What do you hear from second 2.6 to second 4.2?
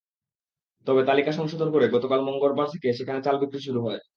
থেকে সেখানে চাল বিক্রি শুরু হয়।